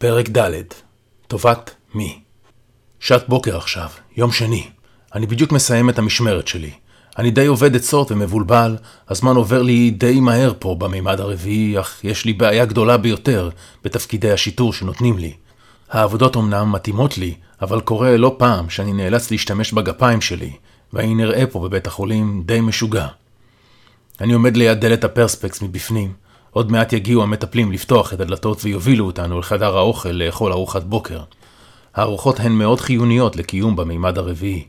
[0.00, 0.62] פרק ד'
[1.26, 2.18] טובת מי
[3.00, 4.66] שעת בוקר עכשיו, יום שני.
[5.14, 6.70] אני בדיוק מסיים את המשמרת שלי.
[7.18, 8.76] אני די עובד עצות ומבולבל,
[9.08, 13.50] הזמן עובר לי די מהר פה במימד הרביעי, אך יש לי בעיה גדולה ביותר
[13.84, 15.32] בתפקידי השיטור שנותנים לי.
[15.90, 20.52] העבודות אמנם מתאימות לי, אבל קורה לא פעם שאני נאלץ להשתמש בגפיים שלי,
[20.92, 23.06] ואני נראה פה בבית החולים די משוגע.
[24.20, 26.12] אני עומד ליד דלת הפרספקס מבפנים,
[26.50, 31.20] עוד מעט יגיעו המטפלים לפתוח את הדלתות ויובילו אותנו לחדר האוכל לאכול ארוחת בוקר.
[31.94, 34.64] הארוחות הן מאוד חיוניות לקיום במימד הרביעי.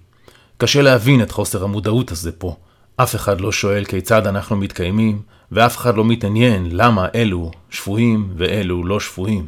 [0.57, 2.55] קשה להבין את חוסר המודעות הזה פה.
[2.95, 5.21] אף אחד לא שואל כיצד אנחנו מתקיימים,
[5.52, 9.47] ואף אחד לא מתעניין למה אלו שפויים ואלו לא שפויים.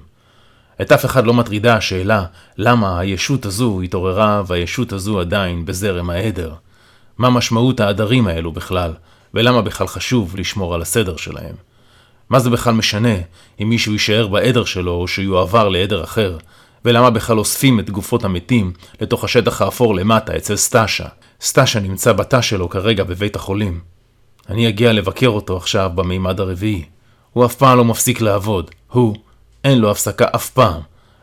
[0.81, 2.25] את אף אחד לא מטרידה השאלה
[2.57, 6.53] למה הישות הזו התעוררה והישות הזו עדיין בזרם העדר.
[7.17, 8.93] מה משמעות העדרים האלו בכלל,
[9.33, 11.55] ולמה בכלל חשוב לשמור על הסדר שלהם.
[12.31, 13.15] מה זה בכלל משנה
[13.61, 16.37] אם מישהו יישאר בעדר שלו או שיועבר לעדר אחר,
[16.85, 18.71] ולמה בכלל אוספים את גופות המתים
[19.01, 21.05] לתוך השטח האפור למטה אצל סטאשה.
[21.41, 23.79] סטאשה נמצא בתא שלו כרגע בבית החולים.
[24.49, 26.85] אני אגיע לבקר אותו עכשיו במימד הרביעי.
[27.33, 28.71] הוא אף פעם לא מפסיק לעבוד.
[28.87, 29.15] הוא,
[29.63, 30.81] אין לו הפסקה אף פעם.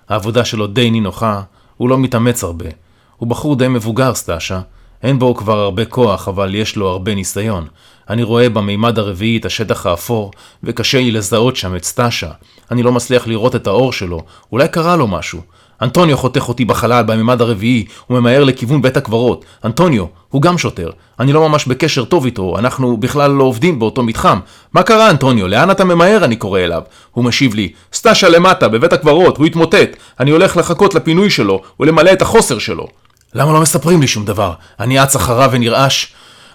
[0.08, 1.42] העבודה שלו די נינוחה,
[1.76, 2.68] הוא לא מתאמץ הרבה.
[3.16, 4.60] הוא בחור די מבוגר, סטאשה,
[5.02, 7.66] אין בו כבר הרבה כוח, אבל יש לו הרבה ניסיון.
[8.10, 10.30] אני רואה במימד הרביעי את השטח האפור,
[10.64, 12.30] וקשה לי לזהות שם את סטאשה.
[12.70, 14.20] אני לא מצליח לראות את האור שלו,
[14.52, 15.40] אולי קרה לו משהו.
[15.82, 19.44] אנטוניו חותך אותי בחלל במימד הרביעי, וממהר לכיוון בית הקברות.
[19.64, 20.90] אנטוניו, הוא גם שוטר.
[21.20, 24.38] אני לא ממש בקשר טוב איתו, אנחנו בכלל לא עובדים באותו מתחם.
[24.72, 25.48] מה קרה, אנטוניו?
[25.48, 26.24] לאן אתה ממהר?
[26.24, 26.82] אני קורא אליו.
[27.12, 29.96] הוא משיב לי, סטאשה למטה, בבית הקברות, הוא התמוטט.
[30.20, 32.86] אני הולך לחכות לפינוי שלו, ולמלא את החוסר שלו.
[33.34, 34.52] למה לא מספרים לי שום דבר?
[34.80, 36.06] אני אץ אחריו ונרעש.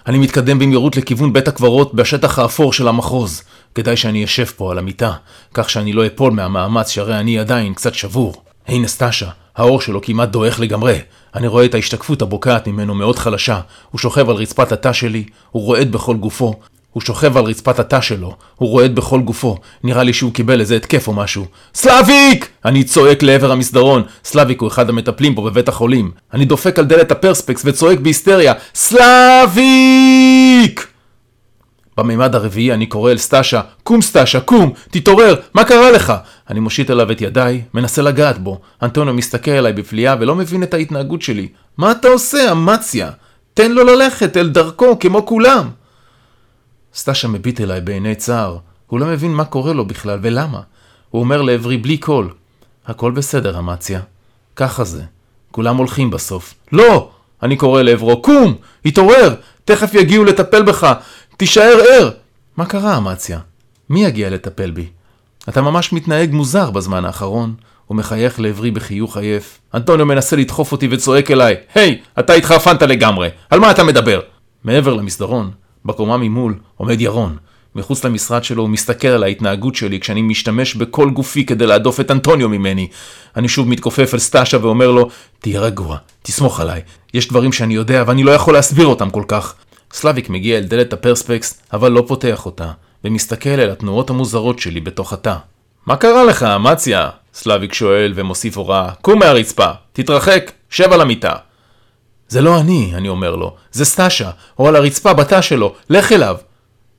[0.06, 3.42] אני מתקדם במהירות לכיוון בית הקברות בשטח האפור של המחוז.
[3.74, 5.12] כדאי שאני אשב פה על המיטה,
[5.54, 8.42] כך שאני לא אפול מהמאמץ שהרי אני עדיין קצת שבור.
[8.68, 10.98] הנה סטאשה, האור שלו כמעט דועך לגמרי.
[11.34, 13.60] אני רואה את ההשתקפות הבוקעת ממנו מאוד חלשה.
[13.90, 16.54] הוא שוכב על רצפת התא שלי, הוא רועד בכל גופו,
[16.94, 20.76] הוא שוכב על רצפת התא שלו, הוא רועד בכל גופו, נראה לי שהוא קיבל איזה
[20.76, 21.46] התקף או משהו.
[21.74, 22.48] סלאביק!
[22.64, 26.10] אני צועק לעבר המסדרון, סלאביק הוא אחד המטפלים פה בבית החולים.
[26.34, 30.14] אני דופק על דלת הפרספקס וצועק בהיסטריה, סלאביק!
[31.98, 36.12] במימד הרביעי אני קורא אל סטאשה, קום סטאשה, קום, תתעורר, מה קרה לך?
[36.50, 38.60] אני מושיט אליו את ידיי, מנסה לגעת בו.
[38.82, 41.48] אנטוניו מסתכל עליי בפליאה ולא מבין את ההתנהגות שלי.
[41.78, 43.10] מה אתה עושה, אמציה?
[43.54, 45.68] תן לו ללכת אל דרכו כמו כולם.
[46.94, 48.58] סטאשה מביט אליי בעיני צער.
[48.86, 50.60] הוא לא מבין מה קורה לו בכלל ולמה.
[51.10, 52.30] הוא אומר לעברי בלי קול,
[52.86, 54.00] הכל בסדר, אמציה.
[54.56, 55.02] ככה זה.
[55.50, 56.54] כולם הולכים בסוף.
[56.72, 57.10] לא!
[57.42, 58.54] אני קורא לעברו, קום!
[58.84, 59.34] התעורר!
[59.64, 60.92] תכף יגיעו לטפל בך!
[61.36, 62.10] תישאר ער!
[62.56, 63.38] מה קרה, אמציה?
[63.90, 64.86] מי יגיע לטפל בי?
[65.48, 67.54] אתה ממש מתנהג מוזר בזמן האחרון.
[67.86, 69.58] הוא מחייך לעברי בחיוך עייף.
[69.74, 74.20] אנטוניו מנסה לדחוף אותי וצועק אליי, היי, hey, אתה התחרפנת לגמרי, על מה אתה מדבר?
[74.64, 75.50] מעבר למסדרון,
[75.84, 77.36] בקומה ממול עומד ירון.
[77.74, 82.10] מחוץ למשרד שלו הוא מסתכל על ההתנהגות שלי כשאני משתמש בכל גופי כדי להדוף את
[82.10, 82.88] אנטוניו ממני.
[83.36, 85.08] אני שוב מתכופף אל סטאשה ואומר לו,
[85.38, 86.82] תהיה רגוע, תסמוך עליי.
[87.14, 89.54] יש דברים שאני יודע ואני לא יכול להסביר אותם כל כך.
[89.92, 92.70] סלאביק מגיע אל דלת הפרספקס, אבל לא פותח אותה,
[93.04, 95.36] ומסתכל אל התנועות המוזרות שלי בתוך התא.
[95.86, 97.08] מה קרה לך, אמציה?
[97.34, 101.32] סלאביק שואל ומוסיף הוראה, קום מהרצפה, תתרחק, שב על המיטה.
[102.34, 106.36] זה לא אני, אני אומר לו, זה סטאשה, הוא על הרצפה בתא שלו, לך אליו.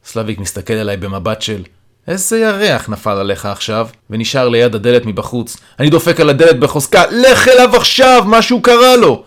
[0.06, 1.64] סלאביק מסתכל עליי במבט של,
[2.08, 5.58] איזה ירח נפל עליך עכשיו, ונשאר ליד הדלת מבחוץ.
[5.80, 9.24] אני דופק על הדלת בחוזקה, לך אליו עכשיו, משהו קרה לו!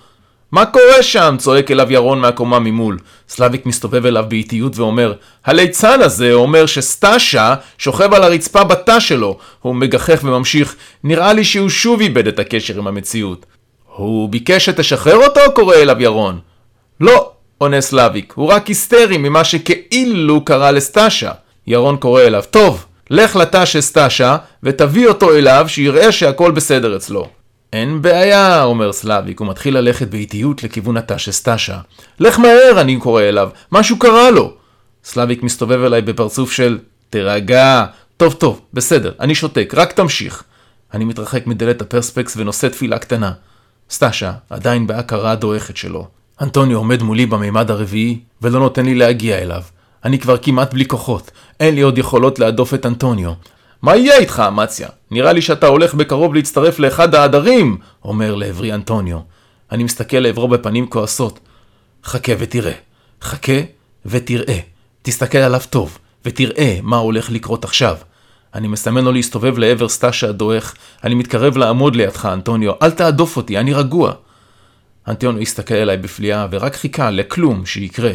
[0.52, 1.36] מה קורה שם?
[1.38, 2.98] צועק אליו ירון מהקומה ממול.
[3.28, 5.12] סלאביק מסתובב אליו באיטיות ואומר,
[5.44, 9.38] הליצן הזה אומר שסטאשה שוכב על הרצפה בתא שלו.
[9.60, 13.46] הוא מגחך וממשיך, נראה לי שהוא שוב איבד את הקשר עם המציאות.
[13.98, 15.40] הוא ביקש שתשחרר אותו?
[15.54, 16.38] קורא אליו ירון.
[17.00, 21.32] לא, עונה סלאביק, הוא רק היסטרי ממה שכאילו קרה לסטאשה.
[21.66, 27.28] ירון קורא אליו, טוב, לך לתא של סטאשה ותביא אותו אליו שיראה שהכל בסדר אצלו.
[27.72, 31.78] אין בעיה, אומר סלאביק, הוא מתחיל ללכת באיטיות לכיוון התא של סטאשה.
[32.20, 34.52] לך מהר, אני קורא אליו, משהו קרה לו.
[35.04, 36.78] סלאביק מסתובב אליי בפרצוף של,
[37.10, 37.84] תירגע,
[38.16, 40.42] טוב טוב, בסדר, אני שותק, רק תמשיך.
[40.94, 43.32] אני מתרחק מדלת הפרספקס ונושא תפילה קטנה.
[43.90, 46.08] סטאשה עדיין בהכרה הדועכת שלו.
[46.40, 49.62] אנטוניו עומד מולי במימד הרביעי ולא נותן לי להגיע אליו.
[50.04, 51.30] אני כבר כמעט בלי כוחות,
[51.60, 53.32] אין לי עוד יכולות להדוף את אנטוניו.
[53.82, 54.88] מה יהיה איתך, אמציה?
[55.10, 59.18] נראה לי שאתה הולך בקרוב להצטרף לאחד העדרים, אומר לעברי אנטוניו.
[59.72, 61.40] אני מסתכל לעברו בפנים כועסות.
[62.04, 62.72] חכה ותראה.
[63.22, 63.52] חכה
[64.06, 64.58] ותראה.
[65.02, 67.96] תסתכל עליו טוב, ותראה מה הולך לקרות עכשיו.
[68.54, 70.74] אני מסמן לו להסתובב לעבר סטאשה הדועך,
[71.04, 74.12] אני מתקרב לעמוד לידך, אנטוניו, אל תהדוף אותי, אני רגוע.
[75.08, 78.12] אנטוניו הסתכל אליי בפליאה ורק חיכה לכלום שיקרה.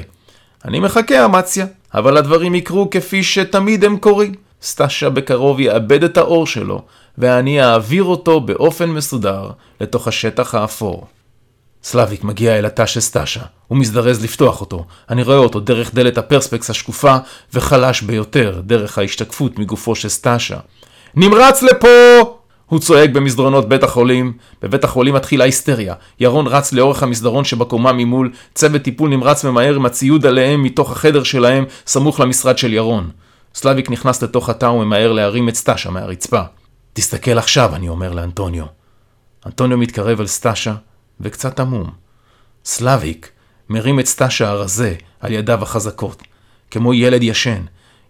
[0.65, 4.33] אני מחכה, אמציה, אבל הדברים יקרו כפי שתמיד הם קורים.
[4.61, 6.81] סטאשה בקרוב יאבד את האור שלו,
[7.17, 9.49] ואני אעביר אותו באופן מסודר
[9.81, 11.07] לתוך השטח האפור.
[11.83, 14.85] סלאביק מגיע אל התא של סטאשה, הוא מזדרז לפתוח אותו.
[15.09, 17.17] אני רואה אותו דרך דלת הפרספקס השקופה,
[17.53, 20.57] וחלש ביותר דרך ההשתקפות מגופו של סטאשה.
[21.15, 21.87] נמרץ לפה!
[22.65, 24.33] הוא צועק במסדרונות בית החולים.
[24.61, 25.95] בבית החולים מתחילה היסטריה.
[26.19, 31.23] ירון רץ לאורך המסדרון שבקומה ממול, צוות טיפול נמרץ ממהר עם הציוד עליהם מתוך החדר
[31.23, 33.09] שלהם, סמוך למשרד של ירון.
[33.55, 36.41] סלאביק נכנס לתוך התא וממהר להרים את סטאשה מהרצפה.
[36.93, 38.65] תסתכל עכשיו, אני אומר לאנטוניו.
[39.45, 40.73] אנטוניו מתקרב אל סטאשה,
[41.21, 41.89] וקצת עמום.
[42.65, 43.31] סלאביק
[43.69, 46.23] מרים את סטאשה הרזה על ידיו החזקות,
[46.71, 47.61] כמו ילד ישן.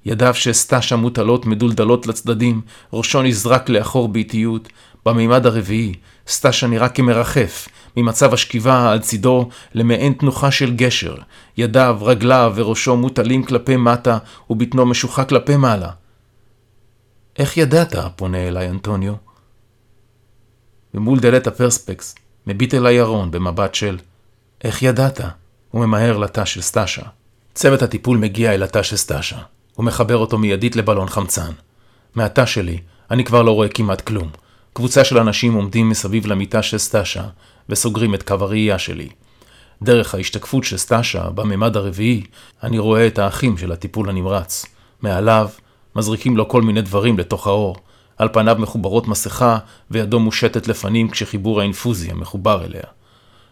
[0.05, 2.61] ידיו של סטאשה מוטלות מדולדלות לצדדים,
[2.94, 4.69] ראשו נזרק לאחור באיטיות.
[5.05, 5.94] במימד הרביעי,
[6.27, 7.67] סטאשה נראה כמרחף,
[7.97, 11.15] ממצב השכיבה על צידו למעין תנוחה של גשר.
[11.57, 14.17] ידיו, רגליו וראשו מוטלים כלפי מטה,
[14.50, 15.89] ובטנו משוחה כלפי מעלה.
[17.39, 17.95] איך ידעת?
[18.15, 19.13] פונה אליי אנטוניו.
[20.94, 22.15] ומול דלת הפרספקס,
[22.47, 23.97] מביט אליי ירון במבט של
[24.63, 25.21] איך ידעת?
[25.71, 27.01] הוא ממהר לתא של סטאשה.
[27.53, 29.37] צוות הטיפול מגיע אל התא של סטאשה.
[29.75, 31.51] הוא מחבר אותו מיידית לבלון חמצן.
[32.15, 32.77] מהתא שלי
[33.11, 34.29] אני כבר לא רואה כמעט כלום.
[34.73, 37.23] קבוצה של אנשים עומדים מסביב למיטה של סטאשה
[37.69, 39.09] וסוגרים את קו הראייה שלי.
[39.81, 42.23] דרך ההשתקפות של סטאשה, בממד הרביעי,
[42.63, 44.65] אני רואה את האחים של הטיפול הנמרץ.
[45.01, 45.49] מעליו
[45.95, 47.75] מזריקים לו כל מיני דברים לתוך האור.
[48.18, 49.57] על פניו מחוברות מסכה,
[49.92, 52.83] וידו מושטת לפנים כשחיבור האינפוזיה מחובר אליה.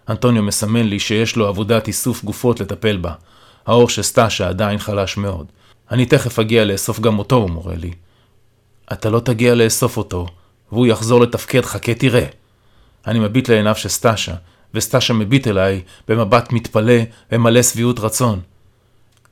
[0.10, 3.14] אנטוניו מסמן לי שיש לו עבודת איסוף גופות לטפל בה.
[3.66, 5.48] האור של סטאשה עדיין חלש מאוד.
[5.92, 7.92] אני תכף אגיע לאסוף גם אותו, הוא מורה לי.
[8.94, 10.26] אתה לא תגיע לאסוף אותו,
[10.72, 12.26] והוא יחזור לתפקד, חכה תראה.
[13.08, 14.34] אני מביט לעיניו של סטאשה,
[14.74, 17.00] וסטאשה מביט אליי במבט מתפלא
[17.32, 18.40] ומלא שביעות רצון.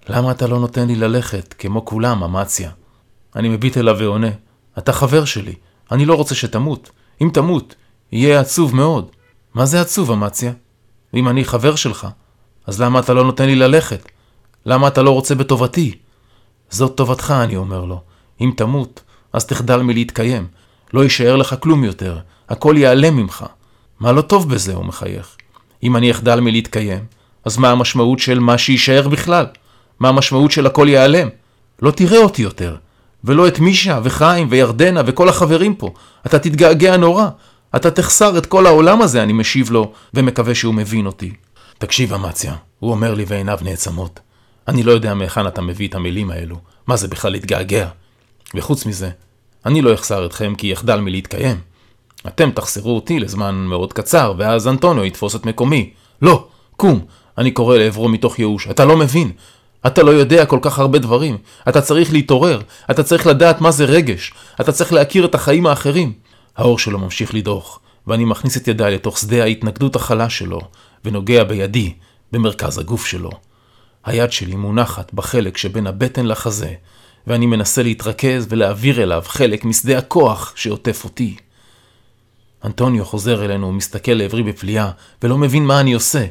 [0.09, 2.71] למה אתה לא נותן לי ללכת, כמו כולם, אמציה?
[3.35, 4.29] אני מביט אליו ועונה,
[4.77, 5.53] אתה חבר שלי,
[5.91, 6.89] אני לא רוצה שתמות.
[7.21, 7.75] אם תמות,
[8.11, 9.11] יהיה עצוב מאוד.
[9.53, 10.51] מה זה עצוב, אמציה?
[11.13, 12.07] ואם אני חבר שלך,
[12.67, 14.11] אז למה אתה לא נותן לי ללכת?
[14.65, 15.95] למה אתה לא רוצה בטובתי?
[16.69, 18.01] זאת טובתך, אני אומר לו.
[18.41, 19.01] אם תמות,
[19.33, 20.47] אז תחדל מלהתקיים.
[20.93, 22.19] לא יישאר לך כלום יותר.
[22.49, 23.45] הכל ייעלם ממך.
[23.99, 25.37] מה לא טוב בזה, הוא מחייך.
[25.83, 27.05] אם אני אחדל מלהתקיים,
[27.45, 29.45] אז מה המשמעות של מה שיישאר בכלל?
[29.99, 31.27] מה המשמעות של הכל ייעלם?
[31.81, 32.75] לא תראה אותי יותר.
[33.23, 35.93] ולא את מישה וחיים וירדנה וכל החברים פה.
[36.25, 37.27] אתה תתגעגע נורא.
[37.75, 41.31] אתה תחסר את כל העולם הזה, אני משיב לו, ומקווה שהוא מבין אותי.
[41.77, 44.19] תקשיב, אמציה, הוא אומר לי ועיניו נעצמות.
[44.67, 46.55] אני לא יודע מהיכן אתה מביא את המילים האלו.
[46.87, 47.87] מה זה בכלל להתגעגע?
[48.55, 49.09] וחוץ מזה,
[49.65, 51.57] אני לא אחסר אתכם כי יחדל מלהתקיים.
[52.27, 55.89] אתם תחסרו אותי לזמן מאוד קצר, ואז אנטוניו יתפוס את מקומי.
[56.21, 57.05] לא, קום,
[57.37, 58.67] אני קורא לעברו מתוך ייאוש.
[58.67, 59.31] אתה לא מבין.
[59.87, 61.37] אתה לא יודע כל כך הרבה דברים.
[61.69, 62.61] אתה צריך להתעורר.
[62.91, 64.33] אתה צריך לדעת מה זה רגש.
[64.61, 66.13] אתה צריך להכיר את החיים האחרים.
[66.57, 70.61] האור שלו ממשיך לדרוך, ואני מכניס את ידיי לתוך שדה ההתנגדות החלש שלו,
[71.05, 71.93] ונוגע בידי,
[72.31, 73.31] במרכז הגוף שלו.
[74.05, 76.73] היד שלי מונחת בחלק שבין הבטן לחזה,
[77.27, 81.35] ואני מנסה להתרכז ולהעביר אליו חלק משדה הכוח שעוטף אותי.
[82.65, 84.91] אנטוניו חוזר אלינו ומסתכל לעברי בפליאה,
[85.23, 86.25] ולא מבין מה אני עושה.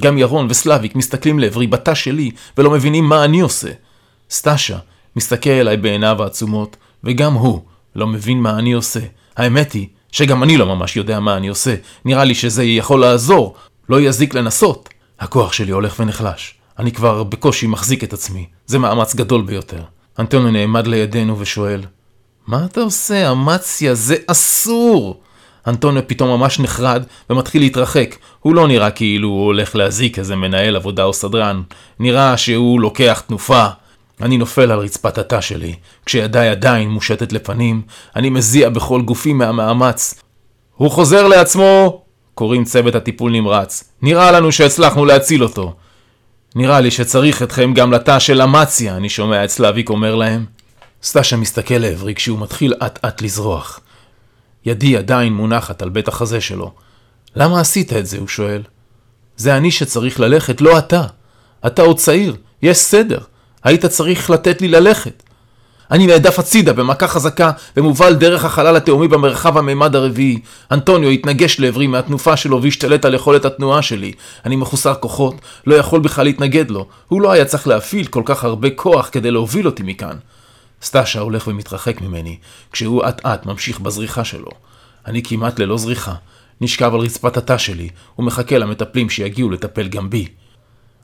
[0.00, 3.70] גם ירון וסלאביק מסתכלים לעברי בתא שלי, ולא מבינים מה אני עושה.
[4.30, 4.78] סטאשה
[5.16, 7.60] מסתכל אליי בעיניו העצומות, וגם הוא
[7.96, 9.00] לא מבין מה אני עושה.
[9.36, 11.74] האמת היא שגם אני לא ממש יודע מה אני עושה.
[12.04, 13.54] נראה לי שזה יכול לעזור,
[13.88, 14.88] לא יזיק לנסות.
[15.20, 16.54] הכוח שלי הולך ונחלש.
[16.78, 18.46] אני כבר בקושי מחזיק את עצמי.
[18.66, 19.82] זה מאמץ גדול ביותר.
[20.18, 21.80] אנטוניו נעמד לידינו ושואל,
[22.46, 23.94] מה אתה עושה, אמציה?
[23.94, 25.20] זה אסור!
[25.66, 28.16] אנטוניו פתאום ממש נחרד ומתחיל להתרחק.
[28.40, 31.62] הוא לא נראה כאילו הוא הולך להזיק איזה מנהל עבודה או סדרן.
[31.98, 33.66] נראה שהוא לוקח תנופה.
[34.22, 35.74] אני נופל על רצפת התא שלי.
[36.06, 37.82] כשידיי עדיין מושטת לפנים,
[38.16, 40.22] אני מזיע בכל גופי מהמאמץ.
[40.76, 42.02] הוא חוזר לעצמו!
[42.34, 43.84] קוראים צוות הטיפול נמרץ.
[44.02, 45.74] נראה לנו שהצלחנו להציל אותו.
[46.54, 50.44] נראה לי שצריך אתכם גם לתא של אמציה, אני שומע את סלאביק אומר להם.
[51.02, 53.80] סטאשה מסתכל לעברי כשהוא מתחיל אט אט לזרוח.
[54.64, 56.72] ידי עדיין מונחת על בית החזה שלו.
[57.36, 58.18] למה עשית את זה?
[58.18, 58.62] הוא שואל.
[59.36, 61.04] זה אני שצריך ללכת, לא אתה.
[61.66, 63.18] אתה עוד צעיר, יש סדר.
[63.64, 65.22] היית צריך לתת לי ללכת.
[65.90, 70.38] אני נעדף הצידה במכה חזקה ומובל דרך החלל התאומי במרחב המימד הרביעי.
[70.72, 74.12] אנטוניו התנגש לעברי מהתנופה שלו והשתלט על יכולת התנועה שלי.
[74.46, 75.34] אני מחוסר כוחות,
[75.66, 76.86] לא יכול בכלל להתנגד לו.
[77.08, 80.16] הוא לא היה צריך להפעיל כל כך הרבה כוח כדי להוביל אותי מכאן.
[80.82, 82.38] סטאשה הולך ומתרחק ממני,
[82.72, 84.50] כשהוא אט אט ממשיך בזריחה שלו.
[85.06, 86.14] אני כמעט ללא זריחה,
[86.60, 90.26] נשכב על רצפת התא שלי, ומחכה למטפלים שיגיעו לטפל גם בי.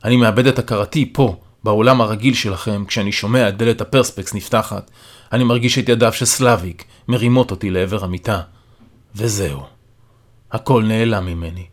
[0.05, 4.91] אני מאבד את הכרתי פה, בעולם הרגיל שלכם, כשאני שומע את דלת הפרספקס נפתחת,
[5.33, 8.41] אני מרגיש את ידיו של סלאביק מרימות אותי לעבר המיטה.
[9.15, 9.63] וזהו.
[10.53, 11.67] הכל נעלם ממני.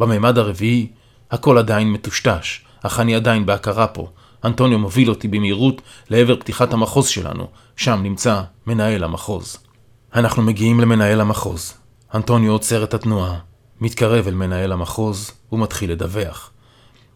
[0.00, 0.86] בממד הרביעי,
[1.30, 4.10] הכל עדיין מטושטש, אך אני עדיין בהכרה פה.
[4.44, 9.56] אנטוניו מוביל אותי במהירות לעבר פתיחת המחוז שלנו, שם נמצא מנהל המחוז.
[10.14, 11.74] אנחנו מגיעים למנהל המחוז.
[12.14, 13.34] אנטוניו עוצר את התנועה,
[13.80, 16.50] מתקרב אל מנהל המחוז ומתחיל לדווח.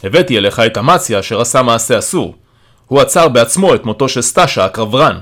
[0.02, 2.34] הבאתי אליך את אמציה אשר עשה מעשה אסור.
[2.86, 5.18] הוא עצר בעצמו את מותו של סטאשה הקרברן,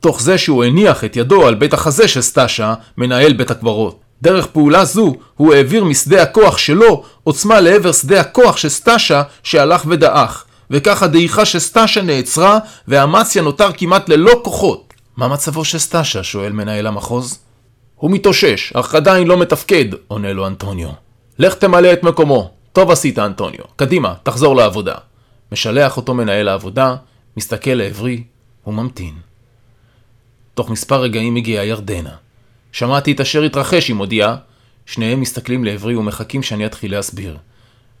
[0.00, 4.00] תוך זה שהוא הניח את ידו על בית החזה של סטאשה, מנהל בית הקברות.
[4.22, 9.82] דרך פעולה זו, הוא העביר משדה הכוח שלו עוצמה לעבר שדה הכוח של סטאשה שהלך
[9.88, 14.94] ודעך, וכך הדעיכה של סטאשה נעצרה, ואמציה נותר כמעט ללא כוחות.
[15.16, 16.22] מה מצבו של סטאשה?
[16.22, 17.38] שואל מנהל המחוז.
[17.96, 20.88] הוא מתאושש, אך עדיין לא מתפקד, עונה לו אנטוניו.
[21.38, 22.50] לך תמלא את מקומו.
[22.72, 23.64] טוב עשית, אנטוניו.
[23.76, 24.94] קדימה, תחזור לעבודה.
[25.52, 26.96] משלח אותו מנהל העבודה,
[27.36, 28.22] מסתכל לעברי
[28.66, 29.14] וממתין.
[30.54, 32.14] תוך מספר רגעים הגיעה ירדנה.
[32.72, 34.36] שמעתי את אשר התרחש, היא מודיעה.
[34.86, 37.36] שניהם מסתכלים לעברי ומחכים שאני אתחיל להסביר.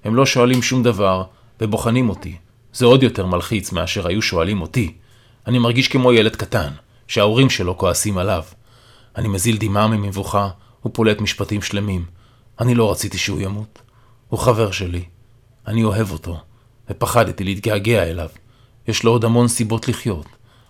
[0.04, 1.24] הם לא שואלים שום דבר,
[1.60, 2.36] ובוחנים אותי.
[2.72, 4.94] זה עוד יותר מלחיץ מאשר היו שואלים אותי.
[5.46, 6.68] אני מרגיש כמו ילד קטן,
[7.08, 8.42] שההורים שלו כועסים עליו.
[9.16, 10.48] אני מזיל דמעה ממבוכה,
[10.86, 12.04] ופולט משפטים שלמים.
[12.60, 13.78] אני לא רציתי שהוא ימות.
[14.28, 15.04] הוא חבר שלי.
[15.66, 16.40] אני אוהב אותו,
[16.90, 18.28] ופחדתי להתגעגע אליו.
[18.88, 20.26] יש לו עוד המון סיבות לחיות.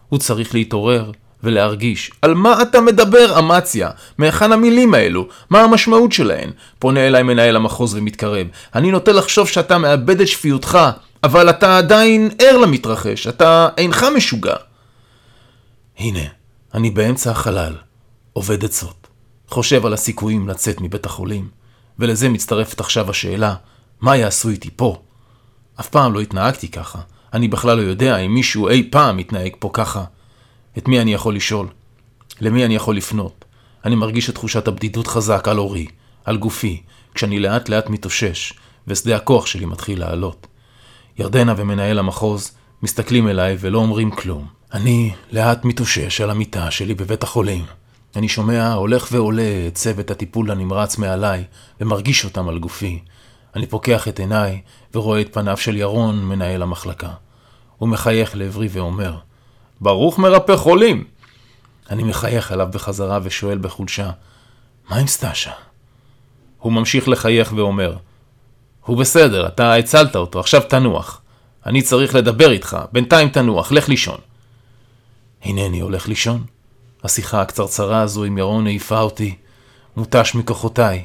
[0.08, 1.10] הוא צריך להתעורר
[1.42, 2.10] ולהרגיש.
[2.22, 3.90] על מה אתה מדבר, אמציה?
[4.18, 5.28] מהיכן המילים האלו?
[5.50, 6.50] מה המשמעות שלהן?
[6.78, 8.46] פונה אליי מנהל המחוז ומתקרב.
[8.74, 10.78] אני נוטה לחשוב שאתה מאבד את שפיותך,
[11.24, 14.56] אבל אתה עדיין ער למתרחש, אתה אינך משוגע.
[15.98, 16.24] הנה,
[16.74, 17.76] אני באמצע החלל,
[18.32, 19.06] עובד עצות,
[19.48, 21.48] חושב על הסיכויים לצאת מבית החולים,
[21.98, 23.54] ולזה מצטרפת עכשיו השאלה,
[24.00, 25.02] מה יעשו איתי פה?
[25.80, 26.98] אף פעם לא התנהגתי ככה,
[27.32, 30.04] אני בכלל לא יודע אם מישהו אי פעם מתנהג פה ככה.
[30.78, 31.68] את מי אני יכול לשאול?
[32.40, 33.44] למי אני יכול לפנות?
[33.84, 35.86] אני מרגיש את תחושת הבדידות חזק על אורי,
[36.24, 36.82] על גופי,
[37.14, 38.52] כשאני לאט לאט מתאושש,
[38.86, 40.46] ושדה הכוח שלי מתחיל לעלות.
[41.18, 42.52] ירדנה ומנהל המחוז
[42.82, 44.46] מסתכלים אליי ולא אומרים כלום.
[44.72, 47.64] אני לאט מתאושש על המיטה שלי בבית החולים.
[48.16, 51.44] אני שומע הולך ועולה את צוות הטיפול הנמרץ מעליי,
[51.80, 53.02] ומרגיש אותם על גופי.
[53.56, 54.60] אני פוקח את עיניי
[54.94, 57.10] ורואה את פניו של ירון, מנהל המחלקה.
[57.78, 59.16] הוא מחייך לעברי ואומר,
[59.80, 61.04] ברוך מרפא חולים.
[61.90, 64.10] אני מחייך עליו בחזרה ושואל בחולשה,
[64.90, 65.52] מה עם סטאשה?
[66.58, 67.96] הוא ממשיך לחייך ואומר,
[68.86, 71.22] הוא בסדר, אתה הצלת אותו, עכשיו תנוח.
[71.66, 74.18] אני צריך לדבר איתך, בינתיים תנוח, לך לישון.
[75.44, 76.44] הנני הולך לישון.
[77.04, 79.36] השיחה הקצרצרה הזו עם ירון העיפה אותי,
[79.96, 81.04] מותש מכוחותיי.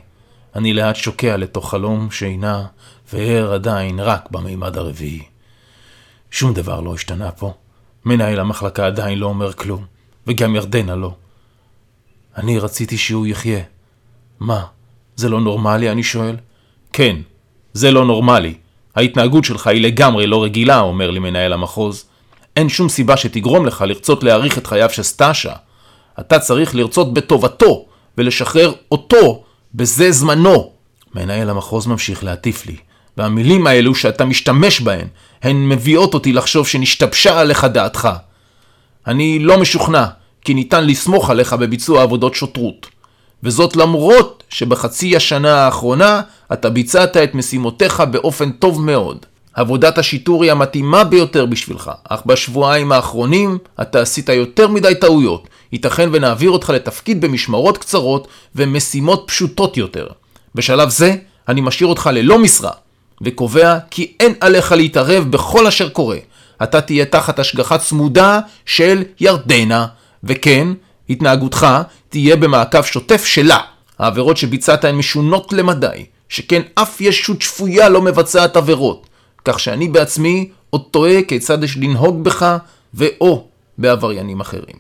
[0.56, 2.66] אני לאט שוקע לתוך חלום שינה,
[3.14, 5.24] וער עדיין רק במימד הרביעי.
[6.32, 7.54] שום דבר לא השתנה פה.
[8.06, 9.86] מנהל המחלקה עדיין לא אומר כלום,
[10.28, 11.16] וגם ירדנה לא.
[12.38, 13.64] אני רציתי שהוא יחיה.
[14.40, 14.66] מה,
[15.16, 15.92] זה לא נורמלי?
[15.92, 16.36] אני שואל.
[16.94, 17.16] כן,
[17.78, 18.54] זה לא נורמלי.
[18.96, 22.06] ההתנהגות שלך היא לגמרי לא רגילה, אומר לי מנהל המחוז.
[22.56, 25.54] אין שום סיבה שתגרום לך לרצות להאריך את חייו של סטאשה.
[26.20, 27.86] אתה צריך לרצות בטובתו,
[28.18, 29.44] ולשחרר אותו,
[29.76, 30.72] בזה זמנו.
[31.16, 32.76] מנהל המחוז ממשיך להטיף לי,
[33.18, 35.08] והמילים האלו שאתה משתמש בהן,
[35.44, 38.10] הן מביאות אותי לחשוב שנשתבשה עליך דעתך.
[39.08, 40.06] אני לא משוכנע,
[40.42, 42.88] כי ניתן לסמוך עליך בביצוע עבודות שוטרות.
[43.44, 46.22] וזאת למרות שבחצי השנה האחרונה
[46.54, 49.26] אתה ביצעת את משימותיך באופן טוב מאוד.
[49.54, 55.48] עבודת השיטור היא המתאימה ביותר בשבילך, אך בשבועיים האחרונים אתה עשית יותר מדי טעויות.
[55.72, 60.08] ייתכן ונעביר אותך לתפקיד במשמרות קצרות ומשימות פשוטות יותר.
[60.56, 61.16] בשלב זה
[61.48, 62.72] אני משאיר אותך ללא משרה,
[63.22, 66.18] וקובע כי אין עליך להתערב בכל אשר קורה.
[66.64, 69.88] אתה תהיה תחת השגחה צמודה של ירדנה,
[70.24, 70.68] וכן,
[71.10, 71.68] התנהגותך
[72.10, 73.60] תהיה במעקב שוטף שלה.
[74.00, 79.08] העבירות שביצעת הן משונות למדי, שכן אף ישות שפויה לא מבצעת עבירות,
[79.46, 82.58] כך שאני בעצמי עוד תוהה כיצד יש לנהוג בך
[82.94, 83.48] ואו
[83.78, 84.76] בעבריינים אחרים.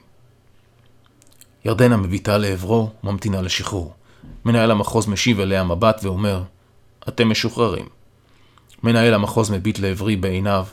[1.65, 3.93] ירדנה מביטה לעברו וממתינה לשחרור.
[4.45, 6.43] מנהל המחוז משיב אליה מבט ואומר,
[7.07, 7.85] אתם משוחררים.
[8.83, 10.65] מנהל המחוז מביט לעברי בעיניו.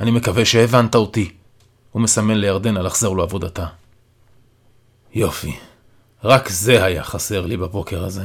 [0.00, 1.30] אני מקווה שהבנת אותי.
[1.92, 3.66] הוא מסמן לירדנה לחזור לעבודתה.
[5.14, 5.56] יופי.
[6.24, 8.24] רק זה היה חסר לי בבוקר הזה.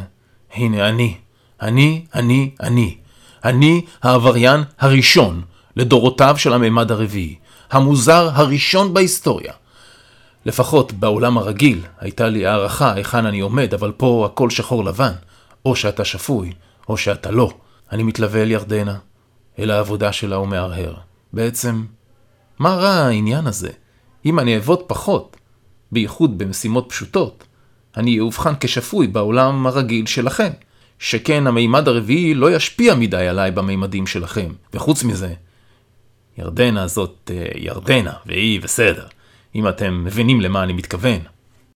[0.53, 1.17] הנה אני,
[1.61, 2.97] אני, אני, אני.
[3.45, 5.41] אני העבריין הראשון
[5.75, 7.35] לדורותיו של הממד הרביעי.
[7.71, 9.53] המוזר הראשון בהיסטוריה.
[10.45, 15.11] לפחות בעולם הרגיל הייתה לי הערכה היכן אני עומד, אבל פה הכל שחור לבן.
[15.65, 16.53] או שאתה שפוי,
[16.89, 17.51] או שאתה לא.
[17.91, 18.97] אני מתלווה אל ירדנה,
[19.59, 20.93] אל העבודה שלה ומהרהר.
[21.33, 21.85] בעצם,
[22.59, 23.69] מה רע העניין הזה?
[24.25, 25.37] אם אני אעבוד פחות,
[25.95, 27.43] בייחוד במשימות פשוטות,
[27.97, 30.51] אני אאובחן כשפוי בעולם הרגיל שלכם.
[30.99, 34.53] שכן המימד הרביעי לא ישפיע מדי עליי במימדים שלכם.
[34.73, 35.33] וחוץ מזה,
[36.37, 39.07] ירדנה זאת אה, ירדנה, והיא בסדר,
[39.55, 41.19] אם אתם מבינים למה אני מתכוון.